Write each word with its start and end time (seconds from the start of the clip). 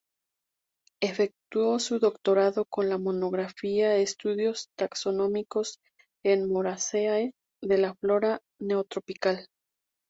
Efectuó 0.99 1.77
su 1.77 1.99
doctorado 1.99 2.65
con 2.65 2.89
la 2.89 2.97
monografía 2.97 3.97
"Estudios 3.97 4.69
taxonómicos 4.75 5.77
en 6.25 6.49
"Moraceae" 6.51 7.33
de 7.61 7.77
la 7.77 7.93
Flora 7.93 8.39
Neotropical". 8.59 9.45